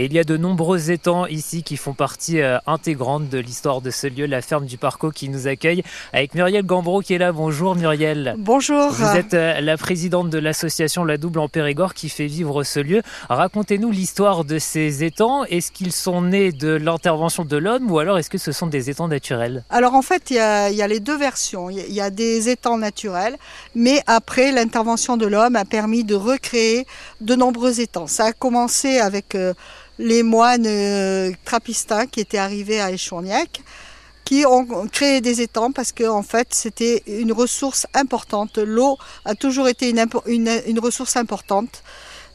[0.00, 3.80] Et il y a de nombreux étangs ici qui font partie euh, intégrante de l'histoire
[3.80, 5.82] de ce lieu, la ferme du Parco qui nous accueille,
[6.12, 7.32] avec Muriel Gambreau qui est là.
[7.32, 8.36] Bonjour Muriel.
[8.38, 8.92] Bonjour.
[8.92, 12.78] Vous êtes euh, la présidente de l'association La Double en Périgord qui fait vivre ce
[12.78, 13.02] lieu.
[13.28, 15.42] Racontez-nous l'histoire de ces étangs.
[15.46, 18.90] Est-ce qu'ils sont nés de l'intervention de l'homme ou alors est-ce que ce sont des
[18.90, 19.64] étangs naturels?
[19.68, 21.70] Alors en fait, il y, a, il y a les deux versions.
[21.70, 23.36] Il y a des étangs naturels,
[23.74, 26.86] mais après, l'intervention de l'homme a permis de recréer
[27.20, 28.06] de nombreux étangs.
[28.06, 29.54] Ça a commencé avec euh,
[29.98, 33.62] les moines euh, trappistins qui étaient arrivés à Échourniac
[34.28, 38.58] qui ont créé des étangs parce que en fait c'était une ressource importante.
[38.58, 41.82] L'eau a toujours été une, une, une, ressource importante.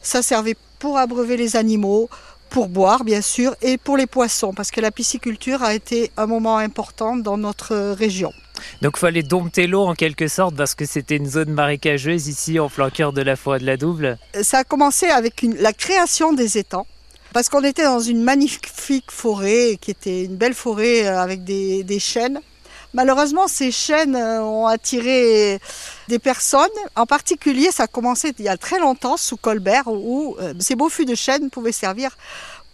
[0.01, 2.09] Ça servait pour abreuver les animaux,
[2.49, 6.25] pour boire bien sûr, et pour les poissons parce que la pisciculture a été un
[6.25, 8.33] moment important dans notre région.
[8.81, 12.59] Donc il fallait dompter l'eau en quelque sorte parce que c'était une zone marécageuse ici
[12.59, 14.17] en plein cœur de la forêt de la Double.
[14.41, 16.87] Ça a commencé avec une, la création des étangs
[17.33, 21.83] parce qu'on était dans une magnifique forêt qui était une belle forêt euh, avec des,
[21.83, 22.39] des chênes.
[22.93, 25.59] Malheureusement, ces chênes euh, ont attiré
[26.07, 26.69] des personnes.
[26.95, 30.75] En particulier, ça a commencé il y a très longtemps sous Colbert, où euh, ces
[30.75, 32.15] beaux fûts de chêne pouvaient servir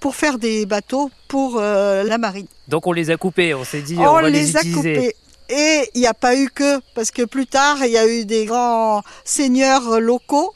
[0.01, 2.47] pour faire des bateaux pour euh, la marine.
[2.67, 4.95] Donc on les a coupés, on s'est dit on, on va les, les a utiliser.
[4.95, 5.16] coupés.
[5.51, 8.23] Et il n'y a pas eu que, parce que plus tard, il y a eu
[8.25, 10.53] des grands seigneurs locaux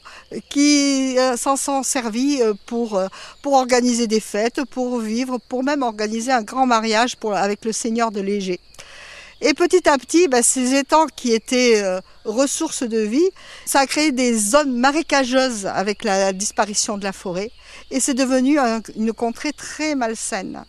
[0.48, 3.08] qui euh, s'en sont servis euh, pour, euh,
[3.42, 8.10] pour organiser des fêtes, pour vivre, pour même organiser un grand mariage avec le seigneur
[8.10, 8.60] de Léger.
[9.40, 11.82] Et petit à petit, bah, ces étangs qui étaient
[12.24, 13.28] ressources de vie,
[13.66, 17.50] ça a créé des zones marécageuses avec la disparition de la forêt.
[17.90, 20.64] Et c'est devenu un, une contrée très malsaine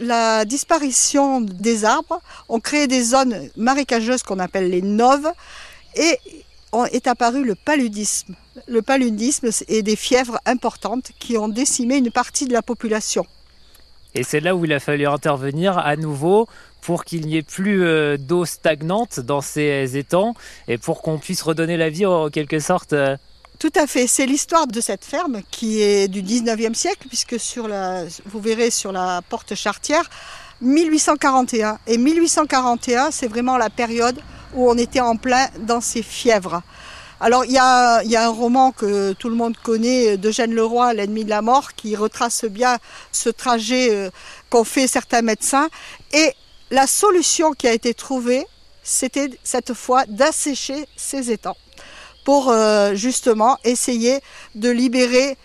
[0.00, 5.30] la disparition des arbres ont créé des zones marécageuses qu'on appelle les noves
[5.94, 6.18] et
[6.90, 8.34] est apparu le paludisme.
[8.68, 13.26] Le paludisme et des fièvres importantes qui ont décimé une partie de la population.
[14.14, 16.48] Et c'est là où il a fallu intervenir à nouveau
[16.80, 20.34] pour qu'il n'y ait plus euh, d'eau stagnante dans ces étangs
[20.66, 22.92] et pour qu'on puisse redonner la vie en quelque sorte.
[22.92, 23.16] euh,
[23.58, 27.68] Tout à fait, c'est l'histoire de cette ferme qui est du 19e siècle, puisque sur
[27.68, 30.08] la, vous verrez sur la porte chartière,
[30.62, 31.78] 1841.
[31.86, 34.18] Et 1841, c'est vraiment la période
[34.54, 36.62] où on était en plein dans ces fièvres.
[37.20, 40.94] Alors il y, a, y a un roman que tout le monde connaît d'Eugène Leroy,
[40.94, 42.78] L'ennemi de la mort, qui retrace bien
[43.12, 44.10] ce trajet euh,
[44.48, 45.68] qu'ont fait certains médecins.
[46.12, 46.32] Et
[46.70, 48.46] la solution qui a été trouvée,
[48.82, 51.56] c'était cette fois d'assécher ces étangs
[52.24, 54.20] pour euh, justement essayer
[54.54, 55.36] de libérer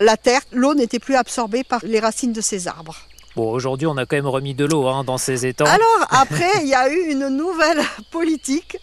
[0.00, 0.40] la terre.
[0.50, 2.96] L'eau n'était plus absorbée par les racines de ces arbres.
[3.36, 5.64] Bon, aujourd'hui, on a quand même remis de l'eau hein, dans ces étangs.
[5.64, 8.76] Alors après, il y a eu une nouvelle politique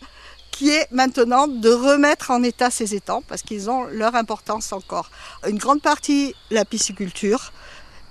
[0.52, 5.10] qui est maintenant de remettre en état ces étangs parce qu'ils ont leur importance encore.
[5.48, 7.54] Une grande partie la pisciculture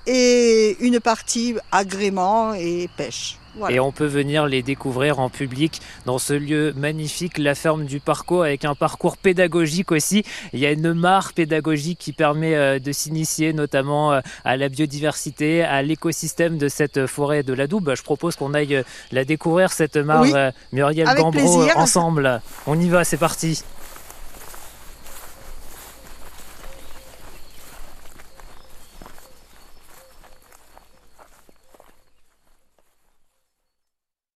[0.07, 3.37] et une partie agrément et pêche.
[3.59, 3.75] Voilà.
[3.75, 8.01] Et on peut venir les découvrir en public dans ce lieu magnifique, la ferme du
[8.01, 10.25] Parcours, avec un parcours pédagogique aussi.
[10.53, 14.69] Il y a une mare pédagogique qui permet euh, de s'initier notamment euh, à la
[14.69, 17.93] biodiversité, à l'écosystème de cette forêt de la Doube.
[17.95, 18.83] Je propose qu'on aille euh,
[19.13, 20.33] la découvrir, cette mare, Oui,
[20.73, 21.77] Muriel plaisir.
[21.77, 22.41] ensemble.
[22.67, 23.63] On y va, c'est parti.